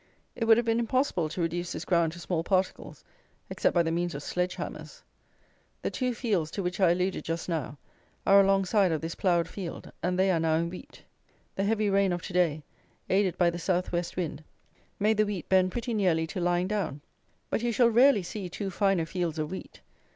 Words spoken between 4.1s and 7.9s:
of sledge hammers. The two fields, to which I alluded just now,